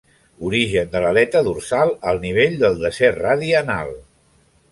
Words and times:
Origen 0.45 0.87
de 0.93 1.01
l'aleta 1.03 1.43
dorsal 1.47 1.93
al 2.11 2.23
nivell 2.25 2.57
del 2.65 2.81
desè 2.85 3.13
radi 3.19 3.53
anal. 3.63 3.93